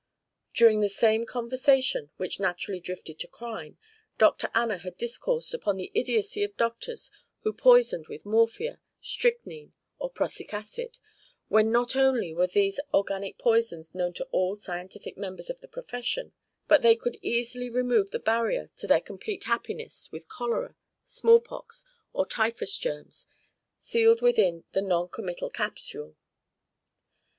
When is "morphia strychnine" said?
8.25-9.75